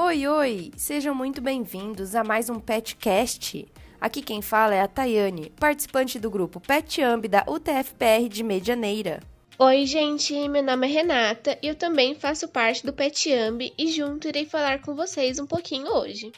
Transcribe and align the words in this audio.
Oi, 0.00 0.28
oi! 0.28 0.70
Sejam 0.76 1.12
muito 1.12 1.40
bem-vindos 1.40 2.14
a 2.14 2.22
mais 2.22 2.48
um 2.48 2.60
PetCast. 2.60 3.66
Aqui 4.00 4.22
quem 4.22 4.40
fala 4.40 4.72
é 4.72 4.80
a 4.80 4.86
Tayane, 4.86 5.50
participante 5.58 6.20
do 6.20 6.30
grupo 6.30 6.60
PetAmb 6.60 7.26
da 7.26 7.44
UTFPR 7.48 8.28
de 8.28 8.44
Medianeira. 8.44 9.18
Oi, 9.58 9.84
gente, 9.86 10.48
meu 10.48 10.62
nome 10.62 10.86
é 10.86 10.90
Renata 10.92 11.58
e 11.60 11.66
eu 11.66 11.74
também 11.74 12.14
faço 12.14 12.46
parte 12.46 12.86
do 12.86 12.92
PetAmb 12.92 13.60
e 13.76 13.90
junto 13.90 14.28
irei 14.28 14.46
falar 14.46 14.80
com 14.80 14.94
vocês 14.94 15.40
um 15.40 15.46
pouquinho 15.48 15.92
hoje. 15.92 16.30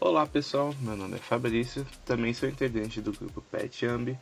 Olá 0.00 0.26
pessoal, 0.26 0.74
meu 0.80 0.96
nome 0.96 1.14
é 1.14 1.20
Fabrício, 1.20 1.86
também 2.04 2.34
sou 2.34 2.48
integrante 2.48 3.00
do 3.00 3.12
grupo 3.12 3.40
PetAmb 3.42 4.18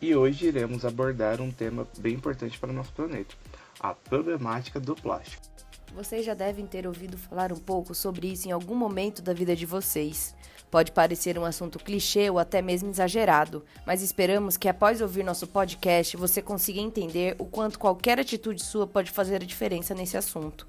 e 0.00 0.14
hoje 0.14 0.46
iremos 0.46 0.84
abordar 0.84 1.40
um 1.40 1.50
tema 1.50 1.84
bem 1.98 2.14
importante 2.14 2.56
para 2.60 2.70
o 2.70 2.72
nosso 2.72 2.92
planeta, 2.92 3.34
a 3.80 3.92
problemática 3.92 4.78
do 4.78 4.94
plástico. 4.94 5.55
Vocês 5.94 6.24
já 6.24 6.34
devem 6.34 6.66
ter 6.66 6.86
ouvido 6.86 7.16
falar 7.16 7.52
um 7.52 7.58
pouco 7.58 7.94
sobre 7.94 8.26
isso 8.28 8.48
em 8.48 8.52
algum 8.52 8.74
momento 8.74 9.22
da 9.22 9.32
vida 9.32 9.56
de 9.56 9.64
vocês. 9.64 10.34
Pode 10.70 10.92
parecer 10.92 11.38
um 11.38 11.44
assunto 11.44 11.78
clichê 11.78 12.28
ou 12.28 12.38
até 12.38 12.60
mesmo 12.60 12.90
exagerado, 12.90 13.64
mas 13.86 14.02
esperamos 14.02 14.56
que 14.56 14.68
após 14.68 15.00
ouvir 15.00 15.22
nosso 15.22 15.46
podcast 15.46 16.16
você 16.16 16.42
consiga 16.42 16.80
entender 16.80 17.36
o 17.38 17.44
quanto 17.44 17.78
qualquer 17.78 18.18
atitude 18.18 18.62
sua 18.62 18.86
pode 18.86 19.10
fazer 19.10 19.36
a 19.36 19.46
diferença 19.46 19.94
nesse 19.94 20.16
assunto. 20.16 20.66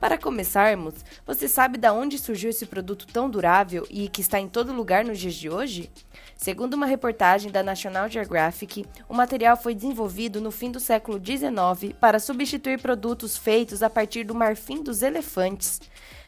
Para 0.00 0.16
começarmos, 0.16 0.94
você 1.26 1.48
sabe 1.48 1.76
de 1.76 1.90
onde 1.90 2.18
surgiu 2.18 2.50
esse 2.50 2.64
produto 2.66 3.04
tão 3.04 3.28
durável 3.28 3.84
e 3.90 4.08
que 4.08 4.20
está 4.20 4.38
em 4.38 4.48
todo 4.48 4.72
lugar 4.72 5.04
nos 5.04 5.18
dias 5.18 5.34
de 5.34 5.50
hoje? 5.50 5.90
Segundo 6.36 6.74
uma 6.74 6.86
reportagem 6.86 7.50
da 7.50 7.64
National 7.64 8.08
Geographic, 8.08 8.86
o 9.08 9.14
material 9.14 9.56
foi 9.56 9.74
desenvolvido 9.74 10.40
no 10.40 10.52
fim 10.52 10.70
do 10.70 10.78
século 10.78 11.18
XIX 11.18 11.92
para 12.00 12.20
substituir 12.20 12.80
produtos 12.80 13.36
feitos 13.36 13.82
a 13.82 13.90
partir 13.90 14.22
do 14.22 14.36
marfim 14.36 14.84
dos 14.84 15.02
elefantes. 15.02 15.80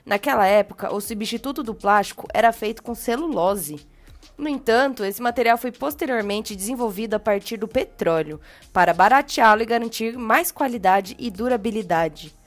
Naquela 0.05 0.48
época, 0.48 0.93
o 0.93 1.01
substituto 1.01 1.62
do 1.62 1.73
plástico 1.73 2.27
era 2.34 2.52
feito 2.52 2.82
com 2.82 2.93
celulose. 2.93 3.87
No 4.37 4.48
entanto, 4.48 5.04
esse 5.04 5.23
material 5.23 5.57
foi 5.57 5.71
posteriormente 5.71 6.57
desenvolvido 6.57 7.15
a 7.15 7.21
partir 7.21 7.57
do 7.57 7.68
petróleo, 7.68 8.41
para 8.73 8.93
barateá-lo 8.93 9.63
e 9.63 9.66
garantir 9.66 10.18
mais 10.18 10.51
qualidade 10.51 11.15
e 11.21 11.30
durabilidade. 11.30 12.40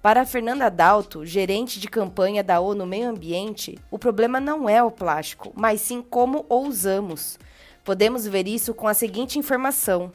Para 0.00 0.24
Fernanda 0.24 0.70
Dalto, 0.70 1.26
gerente 1.26 1.80
de 1.80 1.88
campanha 1.88 2.44
da 2.44 2.60
ONU 2.60 2.86
Meio 2.86 3.08
Ambiente, 3.08 3.76
o 3.90 3.98
problema 3.98 4.38
não 4.38 4.68
é 4.68 4.80
o 4.80 4.92
plástico, 4.92 5.52
mas 5.56 5.80
sim 5.80 6.00
como 6.00 6.46
o 6.48 6.68
usamos. 6.68 7.36
Podemos 7.84 8.24
ver 8.24 8.46
isso 8.46 8.72
com 8.72 8.86
a 8.86 8.94
seguinte 8.94 9.40
informação: 9.40 10.12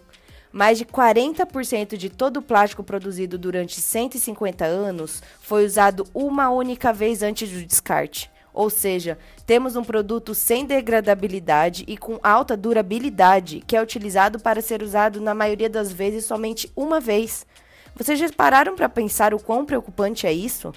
mais 0.54 0.78
de 0.78 0.86
40% 0.86 1.98
de 1.98 2.10
todo 2.10 2.38
o 2.38 2.42
plástico 2.42 2.82
produzido 2.82 3.38
durante 3.38 3.82
150 3.82 4.64
anos 4.64 5.22
foi 5.42 5.66
usado 5.66 6.08
uma 6.14 6.50
única 6.50 6.94
vez 6.94 7.22
antes 7.22 7.52
do 7.52 7.66
descarte. 7.66 8.32
Ou 8.54 8.70
seja, 8.70 9.18
temos 9.46 9.76
um 9.76 9.84
produto 9.84 10.34
sem 10.34 10.64
degradabilidade 10.64 11.84
e 11.88 11.98
com 11.98 12.20
alta 12.24 12.56
durabilidade, 12.56 13.62
que 13.68 13.76
é 13.76 13.82
utilizado 13.82 14.40
para 14.40 14.62
ser 14.62 14.82
usado 14.82 15.20
na 15.20 15.34
maioria 15.34 15.70
das 15.70 15.92
vezes 15.92 16.24
somente 16.24 16.72
uma 16.74 17.02
vez. 17.02 17.46
Vocês 17.96 18.18
já 18.18 18.28
pararam 18.30 18.76
para 18.76 18.90
pensar 18.90 19.34
o 19.34 19.40
quão 19.40 19.66
preocupante 19.66 20.26
é 20.26 20.34
isso? 20.34 20.74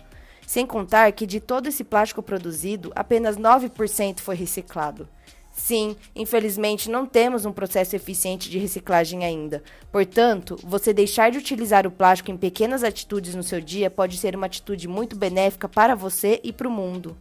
Sem 0.46 0.66
contar 0.66 1.10
que 1.12 1.26
de 1.26 1.40
todo 1.40 1.66
esse 1.66 1.82
plástico 1.82 2.22
produzido, 2.22 2.92
apenas 2.94 3.36
9% 3.36 4.20
foi 4.20 4.36
reciclado. 4.36 5.08
Sim, 5.50 5.96
infelizmente 6.14 6.90
não 6.90 7.06
temos 7.06 7.46
um 7.46 7.52
processo 7.52 7.96
eficiente 7.96 8.50
de 8.50 8.58
reciclagem 8.58 9.24
ainda. 9.24 9.62
Portanto, 9.90 10.56
você 10.62 10.92
deixar 10.92 11.30
de 11.30 11.38
utilizar 11.38 11.86
o 11.86 11.90
plástico 11.90 12.30
em 12.30 12.36
pequenas 12.36 12.84
atitudes 12.84 13.34
no 13.34 13.42
seu 13.42 13.60
dia 13.60 13.90
pode 13.90 14.18
ser 14.18 14.36
uma 14.36 14.46
atitude 14.46 14.86
muito 14.86 15.16
benéfica 15.16 15.66
para 15.66 15.94
você 15.94 16.38
e 16.44 16.52
para 16.52 16.68
o 16.68 16.70
mundo. 16.70 17.16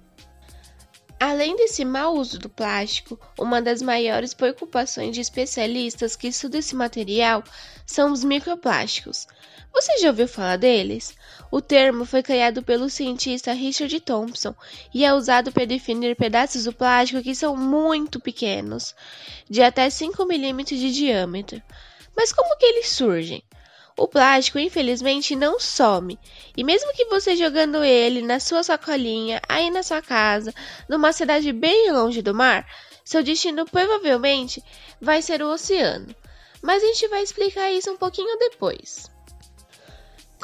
Além 1.19 1.55
desse 1.55 1.85
mau 1.85 2.16
uso 2.16 2.38
do 2.38 2.49
plástico, 2.49 3.17
uma 3.39 3.61
das 3.61 3.81
maiores 3.81 4.33
preocupações 4.33 5.16
de 5.16 5.21
especialistas 5.21 6.16
que 6.16 6.27
estudam 6.27 6.59
esse 6.59 6.76
material 6.76 7.42
são 7.86 8.11
os 8.11 8.23
microplásticos. 8.23 9.26
Você 9.73 9.98
já 9.98 10.09
ouviu 10.09 10.27
falar 10.27 10.58
deles? 10.58 11.15
O 11.49 11.61
termo 11.61 12.05
foi 12.05 12.21
criado 12.21 12.64
pelo 12.64 12.89
cientista 12.89 13.53
Richard 13.53 13.98
Thompson 14.02 14.53
e 14.93 15.05
é 15.05 15.14
usado 15.14 15.52
para 15.52 15.65
definir 15.65 16.15
pedaços 16.15 16.65
do 16.65 16.73
plástico 16.73 17.21
que 17.21 17.33
são 17.33 17.55
muito 17.55 18.20
pequenos, 18.20 18.93
de 19.49 19.61
até 19.61 19.89
5 19.89 20.26
milímetros 20.26 20.80
de 20.80 20.92
diâmetro. 20.92 21.61
Mas 22.15 22.32
como 22.33 22.58
que 22.58 22.65
eles 22.65 22.89
surgem? 22.89 23.43
O 23.98 24.10
plástico, 24.10 24.60
infelizmente, 24.60 25.36
não 25.36 25.58
some. 25.58 26.20
E 26.56 26.64
mesmo 26.64 26.92
que 26.94 27.06
você 27.06 27.36
jogando 27.36 27.82
ele 27.83 28.22
na 28.22 28.42
sua 28.42 28.61
sacolinha, 28.61 29.42
aí 29.48 29.70
na 29.70 29.83
sua 29.83 30.02
casa, 30.02 30.54
numa 30.89 31.14
cidade 31.14 31.54
bem 31.54 31.92
longe 31.92 32.22
do 32.22 32.33
mar, 32.33 32.67
seu 33.06 33.23
destino 33.23 33.66
provavelmente 33.66 34.61
vai 35.00 35.22
ser 35.22 35.42
o 35.42 35.50
oceano. 35.50 36.14
Mas 36.61 36.83
a 36.83 36.88
gente 36.88 37.08
vai 37.08 37.23
explicar 37.23 37.72
isso 37.72 37.89
um 37.89 37.98
pouquinho 37.98 38.38
depois. 38.38 39.10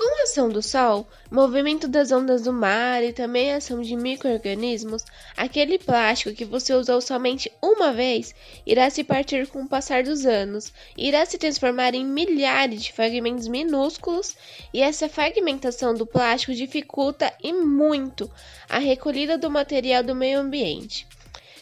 Com 0.02 0.20
a 0.20 0.24
ação 0.24 0.50
do 0.50 0.64
Sol, 0.64 1.08
movimento 1.30 1.88
das 1.88 2.12
ondas 2.12 2.42
do 2.42 2.52
mar 2.52 3.04
e 3.04 3.14
também 3.14 3.54
a 3.54 3.58
ação 3.58 3.84
de 3.84 3.96
micro-organismos, 3.96 5.06
aquele 5.38 5.78
plástico 5.78 6.36
que 6.36 6.44
você 6.44 6.74
usou 6.74 7.00
somente 7.00 7.52
uma 7.62 7.94
vez 7.94 8.34
irá 8.66 8.90
se 8.90 9.04
partir 9.04 9.46
com 9.46 9.62
o 9.62 9.68
passar 9.68 10.02
dos 10.02 10.26
anos, 10.26 10.74
irá 10.98 11.24
se 11.24 11.38
transformar 11.38 11.94
em 11.94 12.04
milhares 12.04 12.82
de 12.82 12.92
fragmentos 12.92 13.48
minúsculos 13.48 14.36
e 14.74 14.82
essa 14.82 15.08
fragmentação 15.08 15.94
do 15.94 16.08
plástico 16.08 16.56
dificulta 16.56 17.32
e 17.40 17.54
muito 17.54 18.28
a 18.68 18.80
recolhida 18.80 19.38
do 19.38 19.52
material 19.52 20.02
do 20.02 20.16
meio 20.16 20.40
ambiente. 20.40 21.06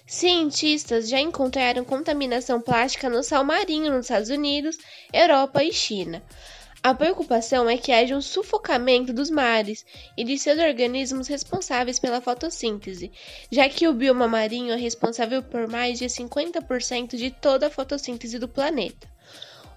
Cientistas 0.08 1.10
já 1.10 1.20
encontraram 1.20 1.84
contaminação 1.84 2.62
plástica 2.62 3.10
no 3.10 3.22
sal 3.22 3.44
marinho 3.44 3.92
nos 3.92 4.06
Estados 4.06 4.30
Unidos, 4.30 4.78
Europa 5.12 5.62
e 5.62 5.74
China. 5.74 6.24
A 6.82 6.94
preocupação 6.94 7.70
é 7.70 7.76
que 7.76 7.92
haja 7.92 8.16
um 8.16 8.22
sufocamento 8.22 9.12
dos 9.12 9.30
mares 9.30 9.86
e 10.16 10.24
de 10.24 10.40
seus 10.40 10.58
organismos 10.58 11.28
responsáveis 11.28 12.00
pela 12.00 12.22
fotossíntese, 12.22 13.12
já 13.52 13.68
que 13.68 13.86
o 13.86 13.94
bioma 13.94 14.30
marinho 14.30 14.72
é 14.72 14.78
responsável 14.78 15.44
por 15.44 15.68
mais 15.68 16.00
de 16.00 16.06
50% 16.06 17.18
de 17.18 17.32
toda 17.32 17.68
a 17.68 17.70
fotossíntese 17.70 18.40
do 18.40 18.48
planeta. 18.48 19.10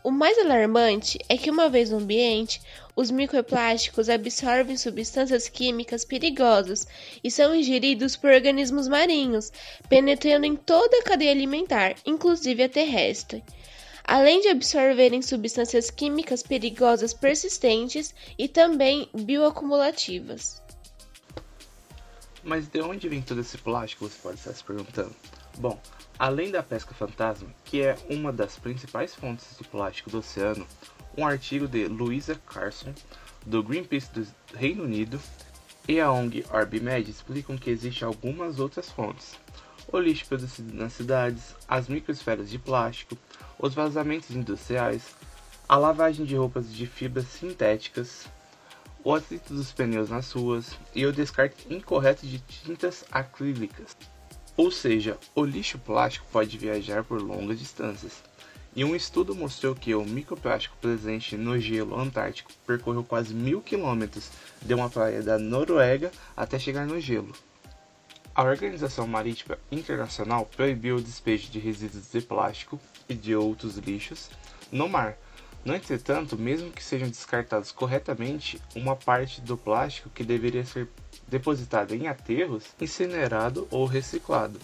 O 0.04 0.12
mais 0.12 0.38
alarmante 0.38 1.18
é 1.28 1.36
que, 1.36 1.50
uma 1.50 1.68
vez 1.68 1.90
no 1.90 1.98
ambiente, 1.98 2.60
os 2.94 3.10
microplásticos 3.10 4.08
absorvem 4.08 4.76
substâncias 4.76 5.48
químicas 5.48 6.04
perigosas 6.04 6.86
e 7.22 7.32
são 7.32 7.52
ingeridos 7.52 8.14
por 8.14 8.30
organismos 8.30 8.86
marinhos, 8.86 9.50
penetrando 9.88 10.46
em 10.46 10.54
toda 10.54 10.98
a 10.98 11.02
cadeia 11.02 11.32
alimentar, 11.32 11.96
inclusive 12.06 12.62
a 12.62 12.68
terrestre 12.68 13.42
além 14.04 14.40
de 14.40 14.48
absorverem 14.48 15.22
substâncias 15.22 15.90
químicas 15.90 16.42
perigosas 16.42 17.14
persistentes 17.14 18.14
e 18.38 18.48
também 18.48 19.08
bioacumulativas. 19.14 20.62
Mas 22.42 22.66
de 22.66 22.80
onde 22.80 23.08
vem 23.08 23.22
todo 23.22 23.40
esse 23.40 23.56
plástico? 23.58 24.08
Você 24.08 24.18
pode 24.20 24.38
estar 24.38 24.52
se 24.52 24.64
perguntando. 24.64 25.14
Bom, 25.58 25.80
além 26.18 26.50
da 26.50 26.62
pesca 26.62 26.92
fantasma, 26.94 27.48
que 27.64 27.82
é 27.82 27.96
uma 28.10 28.32
das 28.32 28.58
principais 28.58 29.14
fontes 29.14 29.46
de 29.56 29.64
plástico 29.68 30.10
do 30.10 30.18
oceano, 30.18 30.66
um 31.16 31.26
artigo 31.26 31.68
de 31.68 31.86
Louisa 31.86 32.34
Carson, 32.34 32.92
do 33.46 33.62
Greenpeace 33.62 34.10
do 34.12 34.26
Reino 34.56 34.84
Unido, 34.84 35.20
e 35.88 36.00
a 36.00 36.10
ONG 36.10 36.44
OrbMed 36.50 37.10
explicam 37.10 37.56
que 37.56 37.70
existem 37.70 38.06
algumas 38.06 38.58
outras 38.58 38.88
fontes. 38.88 39.36
O 39.92 40.00
lixo 40.00 40.24
produzido 40.24 40.74
nas 40.74 40.94
cidades, 40.94 41.54
as 41.68 41.86
microesferas 41.86 42.48
de 42.48 42.58
plástico, 42.58 43.14
os 43.58 43.74
vazamentos 43.74 44.30
industriais, 44.30 45.14
a 45.68 45.76
lavagem 45.76 46.24
de 46.24 46.34
roupas 46.34 46.72
de 46.72 46.86
fibras 46.86 47.26
sintéticas, 47.26 48.26
o 49.04 49.14
atrito 49.14 49.52
dos 49.52 49.70
pneus 49.70 50.08
nas 50.08 50.32
ruas 50.32 50.78
e 50.94 51.04
o 51.04 51.12
descarte 51.12 51.66
incorreto 51.68 52.26
de 52.26 52.38
tintas 52.38 53.04
acrílicas. 53.12 53.94
Ou 54.56 54.70
seja, 54.70 55.18
o 55.34 55.44
lixo 55.44 55.78
plástico 55.78 56.26
pode 56.32 56.56
viajar 56.56 57.04
por 57.04 57.20
longas 57.20 57.58
distâncias. 57.58 58.22
E 58.74 58.82
um 58.86 58.96
estudo 58.96 59.34
mostrou 59.34 59.74
que 59.74 59.94
o 59.94 60.06
microplástico 60.06 60.74
presente 60.80 61.36
no 61.36 61.58
gelo 61.60 62.00
antártico 62.00 62.50
percorreu 62.66 63.04
quase 63.04 63.34
mil 63.34 63.60
quilômetros 63.60 64.30
de 64.62 64.72
uma 64.72 64.88
praia 64.88 65.22
da 65.22 65.38
Noruega 65.38 66.10
até 66.34 66.58
chegar 66.58 66.86
no 66.86 66.98
gelo. 66.98 67.34
A 68.34 68.42
Organização 68.44 69.06
Marítima 69.06 69.58
Internacional 69.70 70.46
proibiu 70.46 70.96
o 70.96 71.02
despejo 71.02 71.50
de 71.50 71.58
resíduos 71.58 72.10
de 72.10 72.22
plástico 72.22 72.80
e 73.06 73.14
de 73.14 73.36
outros 73.36 73.76
lixos 73.76 74.30
no 74.70 74.88
mar. 74.88 75.18
No 75.62 75.74
entretanto, 75.74 76.38
mesmo 76.38 76.70
que 76.70 76.82
sejam 76.82 77.10
descartados 77.10 77.70
corretamente, 77.70 78.58
uma 78.74 78.96
parte 78.96 79.42
do 79.42 79.54
plástico 79.54 80.08
que 80.08 80.24
deveria 80.24 80.64
ser 80.64 80.88
depositada 81.28 81.94
em 81.94 82.08
aterros, 82.08 82.64
incinerado 82.80 83.68
ou 83.70 83.84
reciclado, 83.84 84.58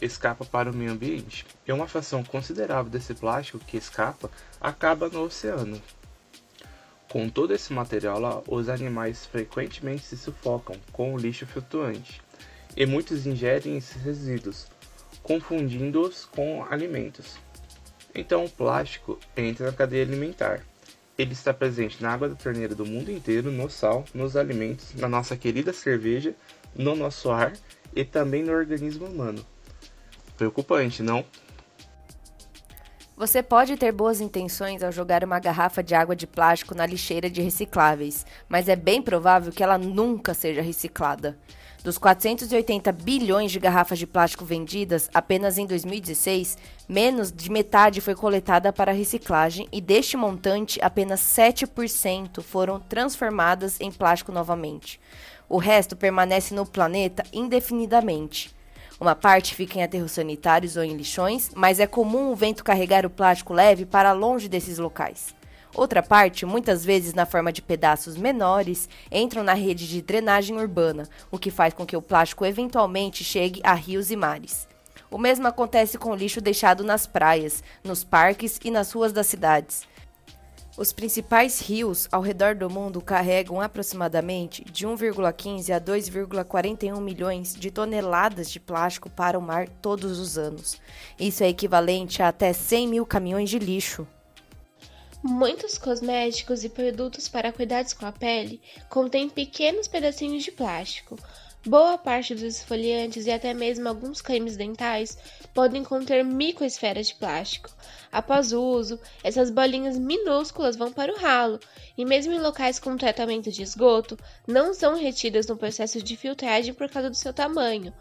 escapa 0.00 0.44
para 0.44 0.72
o 0.72 0.74
meio 0.74 0.90
ambiente. 0.90 1.46
E 1.64 1.72
uma 1.72 1.86
fração 1.86 2.24
considerável 2.24 2.90
desse 2.90 3.14
plástico 3.14 3.60
que 3.60 3.76
escapa 3.76 4.28
acaba 4.60 5.08
no 5.08 5.22
oceano. 5.22 5.80
Com 7.08 7.28
todo 7.28 7.54
esse 7.54 7.72
material 7.72 8.18
lá, 8.18 8.42
os 8.48 8.68
animais 8.68 9.26
frequentemente 9.26 10.02
se 10.02 10.16
sufocam 10.16 10.74
com 10.92 11.14
o 11.14 11.18
lixo 11.18 11.46
flutuante 11.46 12.20
e 12.76 12.86
muitos 12.86 13.26
ingerem 13.26 13.76
esses 13.76 14.00
resíduos, 14.02 14.66
confundindo-os 15.22 16.24
com 16.24 16.64
alimentos. 16.70 17.38
Então 18.14 18.44
o 18.44 18.50
plástico 18.50 19.18
entra 19.36 19.66
na 19.66 19.72
cadeia 19.72 20.04
alimentar. 20.04 20.62
Ele 21.16 21.32
está 21.32 21.52
presente 21.52 22.02
na 22.02 22.12
água 22.12 22.28
da 22.28 22.34
torneira 22.34 22.74
do 22.74 22.86
mundo 22.86 23.10
inteiro, 23.10 23.50
no 23.50 23.68
sal, 23.68 24.04
nos 24.14 24.36
alimentos, 24.36 24.94
na 24.94 25.08
nossa 25.08 25.36
querida 25.36 25.72
cerveja, 25.72 26.34
no 26.74 26.94
nosso 26.94 27.30
ar 27.30 27.52
e 27.94 28.04
também 28.04 28.42
no 28.42 28.52
organismo 28.52 29.06
humano. 29.06 29.44
Preocupante, 30.36 31.02
não? 31.02 31.24
Você 33.16 33.42
pode 33.42 33.76
ter 33.76 33.92
boas 33.92 34.20
intenções 34.20 34.82
ao 34.82 34.90
jogar 34.90 35.22
uma 35.22 35.38
garrafa 35.38 35.82
de 35.82 35.94
água 35.94 36.16
de 36.16 36.26
plástico 36.26 36.74
na 36.74 36.86
lixeira 36.86 37.30
de 37.30 37.42
recicláveis, 37.42 38.26
mas 38.48 38.68
é 38.68 38.74
bem 38.74 39.00
provável 39.00 39.52
que 39.52 39.62
ela 39.62 39.78
nunca 39.78 40.34
seja 40.34 40.62
reciclada. 40.62 41.38
Dos 41.82 41.98
480 41.98 42.92
bilhões 42.92 43.50
de 43.50 43.58
garrafas 43.58 43.98
de 43.98 44.06
plástico 44.06 44.44
vendidas 44.44 45.10
apenas 45.12 45.58
em 45.58 45.66
2016, 45.66 46.56
menos 46.88 47.32
de 47.32 47.50
metade 47.50 48.00
foi 48.00 48.14
coletada 48.14 48.72
para 48.72 48.92
reciclagem 48.92 49.66
e 49.72 49.80
deste 49.80 50.16
montante, 50.16 50.78
apenas 50.80 51.20
7% 51.20 52.40
foram 52.40 52.78
transformadas 52.78 53.80
em 53.80 53.90
plástico 53.90 54.30
novamente. 54.30 55.00
O 55.48 55.58
resto 55.58 55.96
permanece 55.96 56.54
no 56.54 56.64
planeta 56.64 57.24
indefinidamente. 57.32 58.54
Uma 59.00 59.16
parte 59.16 59.52
fica 59.52 59.80
em 59.80 59.82
aterros 59.82 60.12
sanitários 60.12 60.76
ou 60.76 60.84
em 60.84 60.96
lixões, 60.96 61.50
mas 61.52 61.80
é 61.80 61.86
comum 61.88 62.30
o 62.30 62.36
vento 62.36 62.62
carregar 62.62 63.04
o 63.04 63.10
plástico 63.10 63.52
leve 63.52 63.84
para 63.84 64.12
longe 64.12 64.48
desses 64.48 64.78
locais. 64.78 65.34
Outra 65.74 66.02
parte, 66.02 66.44
muitas 66.44 66.84
vezes 66.84 67.14
na 67.14 67.24
forma 67.24 67.50
de 67.50 67.62
pedaços 67.62 68.16
menores, 68.16 68.88
entram 69.10 69.42
na 69.42 69.54
rede 69.54 69.88
de 69.88 70.02
drenagem 70.02 70.58
urbana, 70.58 71.08
o 71.30 71.38
que 71.38 71.50
faz 71.50 71.72
com 71.72 71.86
que 71.86 71.96
o 71.96 72.02
plástico 72.02 72.44
eventualmente 72.44 73.24
chegue 73.24 73.60
a 73.64 73.72
rios 73.72 74.10
e 74.10 74.16
mares. 74.16 74.68
O 75.10 75.16
mesmo 75.16 75.46
acontece 75.46 75.96
com 75.96 76.10
o 76.10 76.14
lixo 76.14 76.40
deixado 76.40 76.84
nas 76.84 77.06
praias, 77.06 77.62
nos 77.82 78.04
parques 78.04 78.58
e 78.62 78.70
nas 78.70 78.92
ruas 78.92 79.12
das 79.12 79.26
cidades. 79.26 79.86
Os 80.74 80.90
principais 80.90 81.60
rios 81.60 82.08
ao 82.10 82.22
redor 82.22 82.54
do 82.54 82.70
mundo 82.70 83.00
carregam 83.02 83.60
aproximadamente 83.60 84.64
de 84.64 84.86
1,15 84.86 85.74
a 85.74 85.78
2,41 85.78 86.98
milhões 86.98 87.54
de 87.54 87.70
toneladas 87.70 88.50
de 88.50 88.58
plástico 88.58 89.10
para 89.10 89.38
o 89.38 89.42
mar 89.42 89.68
todos 89.68 90.18
os 90.18 90.38
anos. 90.38 90.80
Isso 91.20 91.44
é 91.44 91.48
equivalente 91.48 92.22
a 92.22 92.28
até 92.28 92.54
100 92.54 92.88
mil 92.88 93.04
caminhões 93.04 93.50
de 93.50 93.58
lixo. 93.58 94.06
Muitos 95.22 95.78
cosméticos 95.78 96.64
e 96.64 96.68
produtos 96.68 97.28
para 97.28 97.52
cuidados 97.52 97.92
com 97.92 98.04
a 98.04 98.12
pele 98.12 98.60
contêm 98.88 99.28
pequenos 99.28 99.86
pedacinhos 99.86 100.42
de 100.42 100.50
plástico, 100.50 101.16
Boa 101.64 101.96
parte 101.96 102.34
dos 102.34 102.56
esfoliantes 102.56 103.24
e 103.26 103.30
até 103.30 103.54
mesmo 103.54 103.88
alguns 103.88 104.20
cremes 104.20 104.56
dentais 104.56 105.16
podem 105.54 105.84
conter 105.84 106.24
microesferas 106.24 107.06
de 107.06 107.14
plástico. 107.14 107.70
Após 108.10 108.52
o 108.52 108.60
uso, 108.60 108.98
essas 109.22 109.48
bolinhas 109.48 109.96
minúsculas 109.96 110.74
vão 110.74 110.92
para 110.92 111.12
o 111.12 111.16
ralo 111.16 111.60
e, 111.96 112.04
mesmo 112.04 112.32
em 112.32 112.40
locais 112.40 112.80
com 112.80 112.96
tratamento 112.96 113.48
de 113.52 113.62
esgoto, 113.62 114.18
não 114.44 114.74
são 114.74 114.96
retidas 114.96 115.46
no 115.46 115.56
processo 115.56 116.02
de 116.02 116.16
filtragem 116.16 116.74
por 116.74 116.90
causa 116.90 117.08
do 117.08 117.16
seu 117.16 117.32
tamanho. 117.32 117.94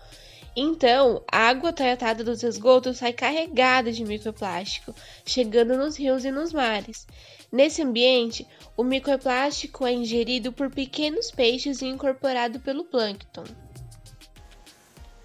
Então, 0.56 1.24
a 1.32 1.48
água 1.48 1.72
tratada 1.72 2.24
dos 2.26 2.44
esgotos 2.44 2.98
sai 2.98 3.14
carregada 3.14 3.92
de 3.92 4.04
microplástico, 4.04 4.94
chegando 5.26 5.78
nos 5.78 5.96
rios 5.96 6.26
e 6.26 6.32
nos 6.32 6.52
mares. 6.52 7.08
Nesse 7.50 7.82
ambiente, 7.82 8.46
o 8.76 8.84
microplástico 8.84 9.86
é 9.86 9.94
ingerido 9.94 10.52
por 10.52 10.70
pequenos 10.70 11.32
peixes 11.32 11.82
e 11.82 11.86
incorporado 11.86 12.60
pelo 12.60 12.84
plâncton. 12.84 13.46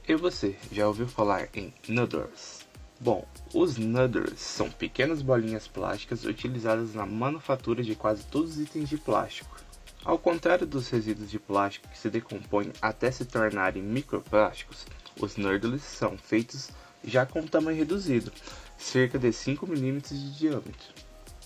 E 0.09 0.15
você, 0.15 0.57
já 0.71 0.87
ouviu 0.87 1.09
falar 1.09 1.49
em 1.53 1.75
noodles? 1.89 2.65
Bom, 3.01 3.27
os 3.53 3.77
noodles 3.77 4.41
são 4.41 4.71
pequenas 4.71 5.23
bolinhas 5.23 5.67
plásticas 5.67 6.25
utilizadas 6.25 6.95
na 6.95 7.05
manufatura 7.05 7.83
de 7.83 7.97
quase 7.97 8.25
todos 8.27 8.53
os 8.53 8.61
itens 8.61 8.89
de 8.89 8.97
plástico. 8.97 9.57
Ao 10.05 10.17
contrário 10.17 10.65
dos 10.65 10.89
resíduos 10.89 11.29
de 11.29 11.41
plástico 11.41 11.89
que 11.89 11.99
se 11.99 12.09
decompõem 12.09 12.73
até 12.81 13.11
se 13.11 13.25
tornarem 13.25 13.83
microplásticos, 13.83 14.87
os 15.21 15.37
noodles 15.37 15.83
são 15.83 16.17
feitos 16.19 16.71
já 17.05 17.25
com 17.25 17.47
tamanho 17.47 17.79
reduzido, 17.79 18.33
cerca 18.77 19.19
de 19.19 19.33
5 19.33 19.67
mm 19.67 20.01
de 20.01 20.37
diâmetro. 20.37 20.95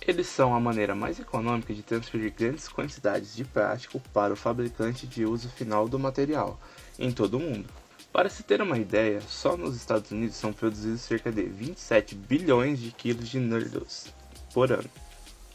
Eles 0.07 0.27
são 0.29 0.55
a 0.55 0.61
maneira 0.61 0.95
mais 0.95 1.21
econômica 1.21 1.75
de 1.75 1.83
transferir 1.83 2.33
grandes 2.33 2.69
quantidades 2.69 3.37
de 3.37 3.45
plástico 3.45 4.01
para 4.13 4.33
o 4.33 4.37
fabricante 4.37 5.07
de 5.07 5.27
uso 5.27 5.49
final 5.51 5.87
do 5.87 5.99
material 5.99 6.59
em 6.99 7.13
todo 7.13 7.37
o 7.37 7.41
mundo. 7.41 7.69
Para 8.13 8.29
se 8.29 8.43
ter 8.43 8.61
uma 8.61 8.79
ideia, 8.79 9.21
só 9.21 9.57
nos 9.57 9.77
Estados 9.77 10.11
Unidos 10.11 10.37
são 10.37 10.53
produzidos 10.53 11.03
cerca 11.03 11.31
de 11.31 11.43
27 11.43 12.15
bilhões 12.15 12.81
de 12.81 12.91
quilos 12.91 13.29
de 13.29 13.39
noodles 13.39 14.13
por 14.53 14.73
ano. 14.73 14.91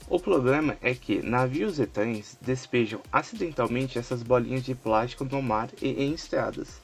O 0.08 0.20
problema 0.20 0.78
é 0.82 0.94
que 0.94 1.22
navios 1.22 1.80
e 1.80 1.88
trens 1.88 2.38
despejam 2.40 3.02
acidentalmente 3.12 3.98
essas 3.98 4.22
bolinhas 4.22 4.64
de 4.64 4.76
plástico 4.76 5.26
no 5.26 5.42
mar 5.42 5.70
e 5.82 5.90
em 5.90 6.14
estradas. 6.14 6.80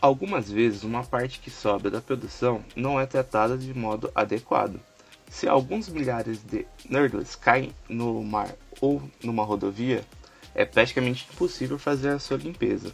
Algumas 0.00 0.48
vezes, 0.48 0.84
uma 0.84 1.02
parte 1.02 1.40
que 1.40 1.50
sobra 1.50 1.90
da 1.90 2.00
produção 2.00 2.64
não 2.76 3.00
é 3.00 3.04
tratada 3.04 3.58
de 3.58 3.74
modo 3.74 4.10
adequado. 4.14 4.80
Se 5.28 5.48
alguns 5.48 5.88
milhares 5.88 6.38
de 6.44 6.64
nerdless 6.88 7.36
caem 7.36 7.72
no 7.88 8.22
mar 8.22 8.54
ou 8.80 9.02
numa 9.22 9.44
rodovia, 9.44 10.04
é 10.54 10.64
praticamente 10.64 11.26
impossível 11.32 11.78
fazer 11.78 12.10
a 12.10 12.18
sua 12.20 12.36
limpeza. 12.36 12.92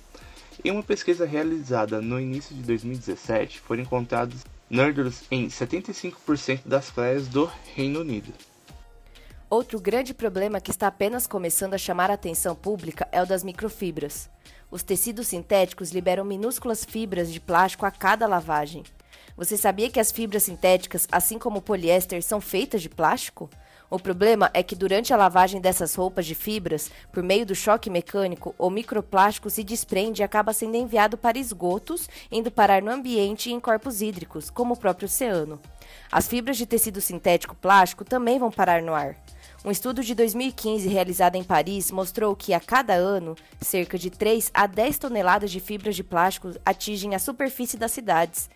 Em 0.65 0.71
uma 0.71 0.83
pesquisa 0.83 1.27
realizada 1.27 2.01
no 2.01 2.19
início 2.19 2.56
de 2.56 2.62
2017, 2.62 3.61
foram 3.61 3.83
encontrados 3.83 4.43
nerdless 4.71 5.25
em 5.31 5.49
75% 5.49 6.62
das 6.65 6.91
praias 6.91 7.29
do 7.29 7.51
Reino 7.75 8.01
Unido. 8.01 8.33
Outro 9.50 9.79
grande 9.79 10.14
problema 10.14 10.61
que 10.61 10.70
está 10.70 10.87
apenas 10.87 11.26
começando 11.26 11.75
a 11.75 11.79
chamar 11.79 12.11
a 12.11 12.14
atenção 12.14 12.55
pública 12.55 13.06
é 13.12 13.23
o 13.23 13.26
das 13.26 13.44
microfibras. 13.44 14.29
Os 14.70 14.82
tecidos 14.82 15.29
sintéticos 15.29 15.91
liberam 15.91 16.25
minúsculas 16.25 16.85
fibras 16.85 17.32
de 17.32 17.38
plástico 17.38 17.85
a 17.85 17.91
cada 17.91 18.26
lavagem. 18.26 18.82
Você 19.37 19.56
sabia 19.56 19.91
que 19.91 20.00
as 20.00 20.11
fibras 20.11 20.44
sintéticas, 20.44 21.06
assim 21.12 21.38
como 21.38 21.58
o 21.58 21.62
poliéster, 21.62 22.23
são 22.23 22.41
feitas 22.41 22.82
de 22.82 22.88
plástico? 22.88 23.50
O 23.94 23.99
problema 24.00 24.50
é 24.52 24.61
que 24.61 24.75
durante 24.75 25.14
a 25.14 25.17
lavagem 25.17 25.61
dessas 25.61 25.94
roupas 25.94 26.26
de 26.26 26.35
fibras, 26.35 26.91
por 27.12 27.23
meio 27.23 27.46
do 27.46 27.55
choque 27.55 27.88
mecânico, 27.88 28.52
o 28.58 28.69
microplástico 28.69 29.49
se 29.49 29.62
desprende 29.62 30.20
e 30.20 30.25
acaba 30.25 30.52
sendo 30.52 30.75
enviado 30.76 31.17
para 31.17 31.38
esgotos, 31.38 32.08
indo 32.29 32.50
parar 32.50 32.82
no 32.82 32.91
ambiente 32.91 33.48
e 33.48 33.53
em 33.53 33.60
corpos 33.60 34.03
hídricos, 34.03 34.51
como 34.51 34.74
o 34.74 34.77
próprio 34.77 35.06
oceano. 35.06 35.60
As 36.10 36.27
fibras 36.27 36.56
de 36.56 36.67
tecido 36.67 37.01
sintético 37.01 37.55
plástico 37.55 38.05
também 38.05 38.36
vão 38.36 38.51
parar 38.51 38.82
no 38.82 38.93
ar. 38.93 39.15
Um 39.65 39.70
estudo 39.70 40.03
de 40.03 40.13
2015 40.13 40.89
realizado 40.89 41.36
em 41.36 41.44
Paris 41.44 41.93
mostrou 41.93 42.34
que 42.34 42.53
a 42.53 42.58
cada 42.58 42.94
ano, 42.94 43.36
cerca 43.60 43.96
de 43.96 44.10
3 44.10 44.51
a 44.53 44.67
10 44.67 44.98
toneladas 44.98 45.53
de 45.53 45.60
fibras 45.60 45.94
de 45.94 46.03
plástico 46.03 46.51
atingem 46.67 47.15
a 47.15 47.20
superfície 47.20 47.79
das 47.79 47.93
cidades. 47.93 48.51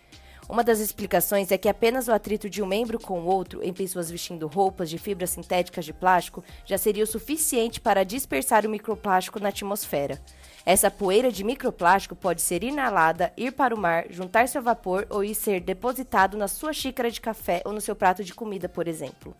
Uma 0.49 0.63
das 0.63 0.79
explicações 0.79 1.51
é 1.51 1.59
que 1.59 1.69
apenas 1.69 2.07
o 2.07 2.11
atrito 2.11 2.49
de 2.49 2.59
um 2.63 2.65
membro 2.65 2.99
com 2.99 3.19
o 3.19 3.25
outro 3.27 3.63
em 3.63 3.71
pessoas 3.71 4.09
vestindo 4.09 4.47
roupas 4.47 4.89
de 4.89 4.97
fibras 4.97 5.29
sintéticas 5.29 5.85
de 5.85 5.93
plástico 5.93 6.43
já 6.65 6.75
seria 6.75 7.03
o 7.03 7.07
suficiente 7.07 7.79
para 7.79 8.03
dispersar 8.03 8.65
o 8.65 8.69
microplástico 8.69 9.39
na 9.39 9.49
atmosfera. 9.49 10.19
Essa 10.65 10.89
poeira 10.89 11.31
de 11.31 11.43
microplástico 11.43 12.15
pode 12.15 12.41
ser 12.41 12.63
inalada, 12.63 13.31
ir 13.37 13.51
para 13.51 13.75
o 13.75 13.77
mar, 13.77 14.05
juntar-se 14.09 14.57
ao 14.57 14.63
vapor 14.63 15.05
ou 15.11 15.23
ir 15.23 15.35
ser 15.35 15.61
depositado 15.61 16.35
na 16.35 16.47
sua 16.47 16.73
xícara 16.73 17.11
de 17.11 17.21
café 17.21 17.61
ou 17.63 17.71
no 17.71 17.79
seu 17.79 17.95
prato 17.95 18.23
de 18.23 18.33
comida, 18.33 18.67
por 18.67 18.87
exemplo. 18.87 19.37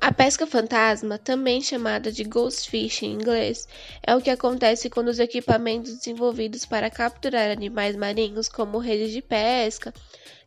A 0.00 0.10
pesca 0.10 0.46
fantasma, 0.46 1.18
também 1.18 1.60
chamada 1.60 2.10
de 2.10 2.24
ghost 2.24 2.70
fishing 2.70 3.08
em 3.08 3.14
inglês, 3.16 3.68
é 4.02 4.16
o 4.16 4.20
que 4.22 4.30
acontece 4.30 4.88
quando 4.88 5.08
os 5.08 5.18
equipamentos 5.18 5.94
desenvolvidos 5.94 6.64
para 6.64 6.88
capturar 6.88 7.50
animais 7.50 7.94
marinhos, 7.96 8.48
como 8.48 8.78
redes 8.78 9.12
de 9.12 9.20
pesca, 9.20 9.92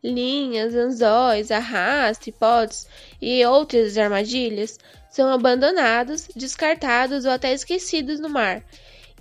linhas, 0.03 0.73
anzóis, 0.73 1.51
arraste, 1.51 2.31
potes 2.31 2.87
e 3.21 3.45
outras 3.45 3.95
armadilhas, 3.95 4.79
são 5.11 5.29
abandonados, 5.29 6.27
descartados 6.35 7.23
ou 7.23 7.29
até 7.29 7.53
esquecidos 7.53 8.19
no 8.19 8.29
mar. 8.29 8.65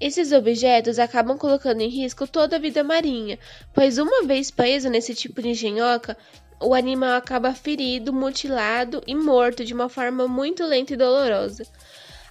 Esses 0.01 0.33
objetos 0.33 0.99
acabam 0.99 1.37
colocando 1.37 1.83
em 1.83 1.89
risco 1.89 2.27
toda 2.27 2.57
a 2.57 2.59
vida 2.59 2.83
marinha, 2.83 3.39
pois 3.75 3.99
uma 3.99 4.25
vez 4.25 4.51
preso 4.51 4.89
nesse 4.89 5.15
tipo 5.15 5.43
de 5.43 5.51
engenhoca, 5.51 6.17
o 6.63 6.75
animal 6.75 7.17
acaba 7.17 7.55
ferido, 7.55 8.13
mutilado 8.13 9.03
e 9.07 9.15
morto 9.15 9.65
de 9.65 9.75
uma 9.75 9.89
forma 9.89 10.29
muito 10.29 10.65
lenta 10.65 10.95
e 10.95 10.97
dolorosa. 10.97 11.65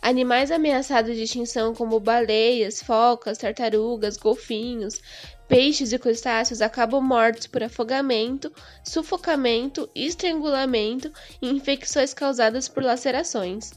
Animais 0.02 0.50
ameaçados 0.50 1.16
de 1.16 1.24
extinção, 1.24 1.76
como 1.76 2.00
baleias, 2.00 2.82
focas, 2.82 3.38
tartarugas, 3.38 4.18
golfinhos, 4.18 5.00
peixes 5.48 5.94
e 5.94 6.00
crustáceos, 6.00 6.62
acabam 6.62 7.02
mortos 7.04 7.46
por 7.46 7.62
afogamento, 7.62 8.52
sufocamento, 8.84 9.88
estrangulamento 9.94 11.12
e 11.42 11.50
infecções 11.50 12.14
causadas 12.14 12.68
por 12.68 12.84
lacerações. 12.84 13.74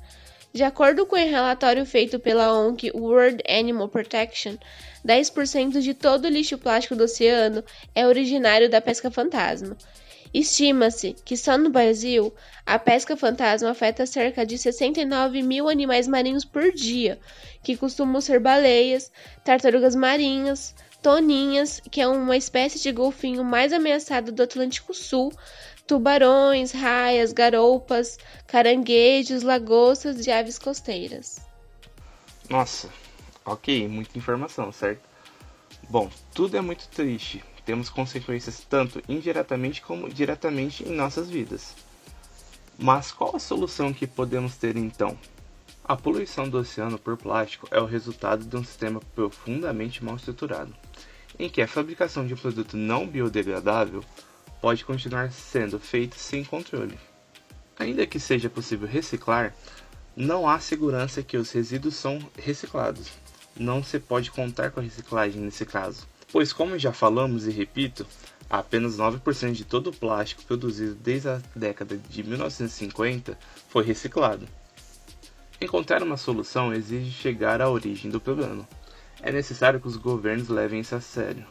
De 0.53 0.63
acordo 0.63 1.05
com 1.05 1.17
o 1.17 1.19
um 1.19 1.29
relatório 1.29 1.85
feito 1.85 2.19
pela 2.19 2.57
ONG 2.57 2.91
World 2.95 3.43
Animal 3.49 3.89
Protection, 3.89 4.57
10% 5.05 5.81
de 5.81 5.93
todo 5.93 6.27
o 6.27 6.29
lixo 6.29 6.57
plástico 6.57 6.95
do 6.95 7.05
oceano 7.05 7.63
é 7.95 8.07
originário 8.07 8.71
da 8.71 8.81
pesca 8.81 9.11
fantasma. 9.11 9.77
Estima-se 10.35 11.15
que 11.25 11.37
só 11.37 11.57
no 11.57 11.71
Brasil 11.71 12.35
a 12.67 12.77
pesca 12.77 13.17
fantasma 13.17 13.71
afeta 13.71 14.05
cerca 14.05 14.45
de 14.45 14.59
69 14.59 15.41
mil 15.43 15.69
animais 15.69 16.09
marinhos 16.09 16.45
por 16.45 16.73
dia, 16.73 17.21
que 17.63 17.77
costumam 17.77 18.21
ser 18.21 18.41
baleias, 18.41 19.13
tartarugas 19.45 19.95
marinhas, 19.95 20.75
toninhas, 21.01 21.81
que 21.89 22.01
é 22.01 22.09
uma 22.09 22.37
espécie 22.37 22.81
de 22.81 22.91
golfinho 22.91 23.45
mais 23.45 23.73
ameaçada 23.73 24.33
do 24.33 24.43
Atlântico 24.43 24.93
Sul, 24.93 25.33
tubarões, 25.87 26.73
raias, 26.73 27.33
garoupas, 27.33 28.19
caranguejos, 28.49 29.45
lagostas 29.45 30.27
e 30.27 30.33
aves 30.33 30.59
costeiras. 30.59 31.41
Nossa, 32.51 32.89
ok, 33.47 33.87
muita 33.87 34.19
informação, 34.19 34.73
certo? 34.73 35.03
Bom, 35.89 36.11
tudo 36.35 36.57
é 36.57 36.61
muito 36.61 36.89
triste. 36.89 37.45
Temos 37.65 37.89
consequências 37.89 38.65
tanto 38.69 39.03
indiretamente 39.09 39.81
como 39.81 40.09
diretamente 40.09 40.85
em 40.85 40.93
nossas 40.93 41.31
vidas. 41.31 41.75
Mas 42.79 43.13
qual 43.13 43.37
a 43.37 43.39
solução 43.41 43.93
que 43.93 44.07
podemos 44.07 44.57
ter 44.57 44.77
então? 44.77 45.17
A 45.85 45.97
poluição 45.97 46.49
do 46.49 46.59
oceano 46.59 46.99
por 46.99 47.17
plástico 47.17 47.69
é 47.71 47.79
o 47.79 47.87
resultado 47.87 48.45
de 48.45 48.57
um 48.57 48.65
sistema 48.65 49.01
profundamente 49.15 50.03
mal 50.03 50.17
estruturado, 50.17 50.75
em 51.39 51.49
que 51.49 51.61
a 51.61 51.69
fabricação 51.69 52.27
de 52.27 52.35
um 52.35 52.39
produto 52.39 52.77
não 52.77 53.07
biodegradável 53.07 54.03
pode 54.61 54.85
continuar 54.85 55.31
sendo 55.31 55.79
feito 55.79 56.17
sem 56.17 56.43
controle. 56.43 56.99
Ainda 57.79 58.07
que 58.07 58.19
seja 58.19 58.49
possível 58.49 58.89
reciclar, 58.89 59.55
não 60.17 60.49
há 60.49 60.59
segurança 60.59 61.23
que 61.23 61.37
os 61.37 61.51
resíduos 61.51 61.97
são 61.97 62.19
reciclados. 62.39 63.11
Não 63.57 63.85
se 63.85 63.99
pode 63.99 64.31
contar 64.31 64.71
com 64.71 64.81
a 64.81 64.83
reciclagem 64.83 65.43
nesse 65.43 65.67
caso, 65.67 66.07
pois, 66.35 66.53
como 66.53 66.77
já 66.77 66.93
falamos 66.93 67.47
e 67.47 67.51
repito, 67.53 68.05
apenas 68.51 68.97
9% 68.97 69.53
de 69.53 69.65
todo 69.65 69.91
o 69.91 69.93
plástico 69.97 70.43
produzido 70.43 70.97
desde 70.97 71.29
a 71.29 71.41
década 71.55 71.97
de 71.97 72.25
1950 72.25 73.39
foi 73.69 73.85
reciclado. 73.85 74.45
Encontrar 75.61 76.03
uma 76.03 76.17
solução 76.17 76.75
exige 76.75 77.13
chegar 77.13 77.63
à 77.63 77.71
origem 77.71 78.11
do 78.11 78.21
problema. 78.21 78.69
É 79.23 79.31
necessário 79.31 79.79
que 79.79 79.87
os 79.87 79.97
governos 79.97 80.49
levem 80.49 80.81
isso 80.81 80.97
a 80.97 81.01
sério. 81.01 81.47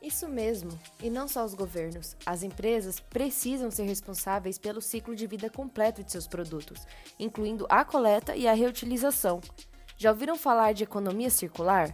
Isso 0.00 0.28
mesmo, 0.28 0.70
e 1.02 1.10
não 1.10 1.26
só 1.26 1.44
os 1.44 1.54
governos. 1.54 2.16
As 2.24 2.44
empresas 2.44 3.00
precisam 3.00 3.72
ser 3.72 3.86
responsáveis 3.86 4.56
pelo 4.56 4.80
ciclo 4.80 5.16
de 5.16 5.26
vida 5.26 5.50
completo 5.50 6.04
de 6.04 6.12
seus 6.12 6.28
produtos, 6.28 6.86
incluindo 7.18 7.66
a 7.68 7.84
coleta 7.84 8.36
e 8.36 8.46
a 8.46 8.54
reutilização. 8.54 9.40
Já 9.96 10.10
ouviram 10.12 10.36
falar 10.36 10.74
de 10.74 10.84
economia 10.84 11.28
circular? 11.28 11.92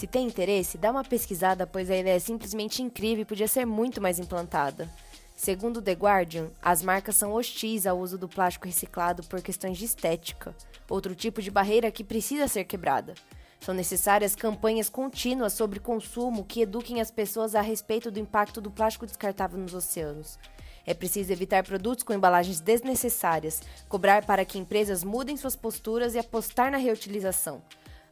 Se 0.00 0.06
tem 0.06 0.26
interesse, 0.26 0.78
dá 0.78 0.90
uma 0.90 1.04
pesquisada, 1.04 1.66
pois 1.66 1.90
a 1.90 1.94
ideia 1.94 2.16
é 2.16 2.18
simplesmente 2.18 2.82
incrível 2.82 3.20
e 3.20 3.26
podia 3.26 3.46
ser 3.46 3.66
muito 3.66 4.00
mais 4.00 4.18
implantada. 4.18 4.88
Segundo 5.36 5.82
The 5.82 5.92
Guardian, 5.92 6.48
as 6.62 6.82
marcas 6.82 7.16
são 7.16 7.34
hostis 7.34 7.86
ao 7.86 7.98
uso 7.98 8.16
do 8.16 8.26
plástico 8.26 8.64
reciclado 8.64 9.22
por 9.24 9.42
questões 9.42 9.76
de 9.76 9.84
estética, 9.84 10.56
outro 10.88 11.14
tipo 11.14 11.42
de 11.42 11.50
barreira 11.50 11.90
que 11.90 12.02
precisa 12.02 12.48
ser 12.48 12.64
quebrada. 12.64 13.12
São 13.60 13.74
necessárias 13.74 14.34
campanhas 14.34 14.88
contínuas 14.88 15.52
sobre 15.52 15.78
consumo 15.78 16.46
que 16.46 16.62
eduquem 16.62 17.02
as 17.02 17.10
pessoas 17.10 17.54
a 17.54 17.60
respeito 17.60 18.10
do 18.10 18.18
impacto 18.18 18.58
do 18.58 18.70
plástico 18.70 19.04
descartável 19.04 19.58
nos 19.58 19.74
oceanos. 19.74 20.38
É 20.86 20.94
preciso 20.94 21.30
evitar 21.30 21.62
produtos 21.62 22.04
com 22.04 22.14
embalagens 22.14 22.58
desnecessárias, 22.58 23.60
cobrar 23.86 24.24
para 24.24 24.46
que 24.46 24.58
empresas 24.58 25.04
mudem 25.04 25.36
suas 25.36 25.56
posturas 25.56 26.14
e 26.14 26.18
apostar 26.18 26.70
na 26.70 26.78
reutilização. 26.78 27.60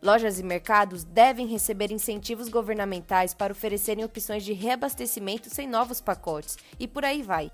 Lojas 0.01 0.39
e 0.39 0.45
mercados 0.45 1.03
devem 1.03 1.47
receber 1.47 1.91
incentivos 1.91 2.49
governamentais 2.49 3.35
para 3.35 3.53
oferecerem 3.53 4.05
opções 4.05 4.45
de 4.45 4.53
reabastecimento 4.53 5.51
sem 5.51 5.67
novos 5.67 6.01
pacotes, 6.01 6.57
e 6.79 6.87
por 6.87 7.05
aí 7.05 7.21
vai. 7.21 7.51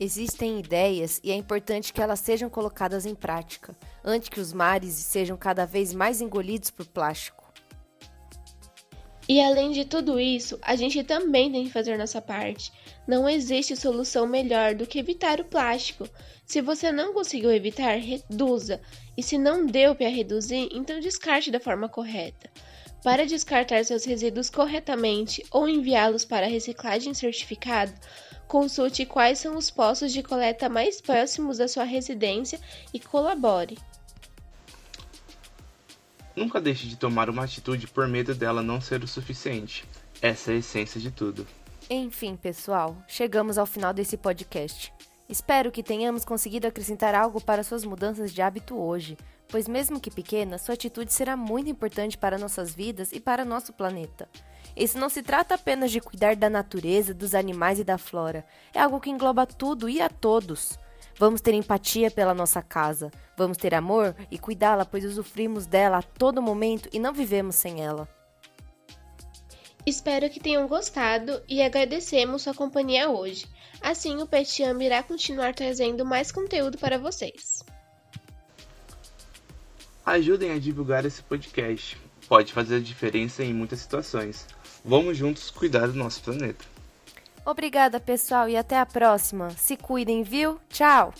Existem 0.00 0.58
ideias 0.58 1.20
e 1.22 1.30
é 1.30 1.34
importante 1.34 1.92
que 1.92 2.02
elas 2.02 2.18
sejam 2.18 2.50
colocadas 2.50 3.06
em 3.06 3.14
prática, 3.14 3.76
antes 4.04 4.28
que 4.28 4.40
os 4.40 4.52
mares 4.52 4.94
sejam 4.94 5.36
cada 5.36 5.64
vez 5.64 5.94
mais 5.94 6.20
engolidos 6.20 6.70
por 6.70 6.86
plástico. 6.86 7.41
E 9.32 9.40
além 9.40 9.70
de 9.70 9.86
tudo 9.86 10.20
isso, 10.20 10.58
a 10.60 10.76
gente 10.76 11.02
também 11.02 11.50
tem 11.50 11.64
que 11.64 11.72
fazer 11.72 11.96
nossa 11.96 12.20
parte. 12.20 12.70
Não 13.08 13.26
existe 13.26 13.74
solução 13.74 14.26
melhor 14.26 14.74
do 14.74 14.86
que 14.86 14.98
evitar 14.98 15.40
o 15.40 15.44
plástico. 15.46 16.06
Se 16.44 16.60
você 16.60 16.92
não 16.92 17.14
conseguiu 17.14 17.50
evitar, 17.50 17.98
reduza. 17.98 18.78
E 19.16 19.22
se 19.22 19.38
não 19.38 19.64
deu 19.64 19.94
para 19.94 20.10
reduzir, 20.10 20.68
então 20.70 21.00
descarte 21.00 21.50
da 21.50 21.58
forma 21.58 21.88
correta. 21.88 22.50
Para 23.02 23.24
descartar 23.24 23.82
seus 23.86 24.04
resíduos 24.04 24.50
corretamente 24.50 25.42
ou 25.50 25.66
enviá-los 25.66 26.26
para 26.26 26.46
reciclagem 26.46 27.14
certificado, 27.14 27.94
consulte 28.46 29.06
quais 29.06 29.38
são 29.38 29.56
os 29.56 29.70
postos 29.70 30.12
de 30.12 30.22
coleta 30.22 30.68
mais 30.68 31.00
próximos 31.00 31.56
da 31.56 31.66
sua 31.66 31.84
residência 31.84 32.60
e 32.92 33.00
colabore. 33.00 33.78
Nunca 36.34 36.60
deixe 36.60 36.86
de 36.86 36.96
tomar 36.96 37.28
uma 37.28 37.44
atitude 37.44 37.86
por 37.86 38.08
medo 38.08 38.34
dela 38.34 38.62
não 38.62 38.80
ser 38.80 39.02
o 39.02 39.08
suficiente. 39.08 39.84
Essa 40.20 40.52
é 40.52 40.54
a 40.54 40.58
essência 40.58 41.00
de 41.00 41.10
tudo. 41.10 41.46
Enfim, 41.90 42.36
pessoal, 42.36 42.96
chegamos 43.06 43.58
ao 43.58 43.66
final 43.66 43.92
desse 43.92 44.16
podcast. 44.16 44.92
Espero 45.28 45.70
que 45.70 45.82
tenhamos 45.82 46.24
conseguido 46.24 46.66
acrescentar 46.66 47.14
algo 47.14 47.40
para 47.40 47.62
suas 47.62 47.84
mudanças 47.84 48.32
de 48.32 48.40
hábito 48.42 48.78
hoje, 48.78 49.16
pois, 49.48 49.68
mesmo 49.68 50.00
que 50.00 50.10
pequena, 50.10 50.58
sua 50.58 50.74
atitude 50.74 51.12
será 51.12 51.36
muito 51.36 51.70
importante 51.70 52.16
para 52.16 52.38
nossas 52.38 52.74
vidas 52.74 53.12
e 53.12 53.20
para 53.20 53.44
nosso 53.44 53.72
planeta. 53.72 54.28
Isso 54.76 54.98
não 54.98 55.08
se 55.08 55.22
trata 55.22 55.54
apenas 55.54 55.90
de 55.90 56.00
cuidar 56.00 56.34
da 56.34 56.48
natureza, 56.48 57.12
dos 57.12 57.34
animais 57.34 57.78
e 57.78 57.84
da 57.84 57.98
flora. 57.98 58.44
É 58.72 58.80
algo 58.80 59.00
que 59.00 59.10
engloba 59.10 59.46
tudo 59.46 59.88
e 59.88 60.00
a 60.00 60.08
todos. 60.08 60.78
Vamos 61.22 61.40
ter 61.40 61.54
empatia 61.54 62.10
pela 62.10 62.34
nossa 62.34 62.60
casa. 62.60 63.08
Vamos 63.36 63.56
ter 63.56 63.76
amor 63.76 64.12
e 64.28 64.36
cuidá-la, 64.36 64.84
pois 64.84 65.04
usufruímos 65.04 65.66
dela 65.66 65.98
a 65.98 66.02
todo 66.02 66.42
momento 66.42 66.88
e 66.92 66.98
não 66.98 67.14
vivemos 67.14 67.54
sem 67.54 67.80
ela. 67.80 68.08
Espero 69.86 70.28
que 70.28 70.40
tenham 70.40 70.66
gostado 70.66 71.40
e 71.48 71.62
agradecemos 71.62 72.42
sua 72.42 72.52
companhia 72.52 73.08
hoje. 73.08 73.46
Assim, 73.80 74.20
o 74.20 74.26
Petiam 74.26 74.82
irá 74.82 75.00
continuar 75.00 75.54
trazendo 75.54 76.04
mais 76.04 76.32
conteúdo 76.32 76.76
para 76.76 76.98
vocês. 76.98 77.62
Ajudem 80.04 80.50
a 80.50 80.58
divulgar 80.58 81.06
esse 81.06 81.22
podcast. 81.22 81.96
Pode 82.26 82.52
fazer 82.52 82.78
a 82.78 82.80
diferença 82.80 83.44
em 83.44 83.54
muitas 83.54 83.78
situações. 83.78 84.44
Vamos 84.84 85.16
juntos 85.16 85.52
cuidar 85.52 85.86
do 85.86 85.94
nosso 85.94 86.20
planeta. 86.20 86.64
Obrigada, 87.44 87.98
pessoal, 87.98 88.48
e 88.48 88.56
até 88.56 88.78
a 88.78 88.86
próxima. 88.86 89.50
Se 89.50 89.76
cuidem, 89.76 90.22
viu? 90.22 90.58
Tchau! 90.68 91.12